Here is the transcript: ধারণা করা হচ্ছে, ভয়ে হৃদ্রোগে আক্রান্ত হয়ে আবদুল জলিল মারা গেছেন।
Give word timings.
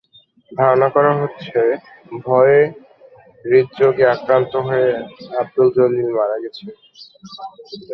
ধারণা 0.51 0.87
করা 0.95 1.11
হচ্ছে, 1.21 1.59
ভয়ে 2.21 2.59
হৃদ্রোগে 3.45 4.05
আক্রান্ত 4.15 4.53
হয়ে 4.67 4.89
আবদুল 5.39 5.67
জলিল 5.75 6.09
মারা 6.17 6.37
গেছেন। 6.43 6.69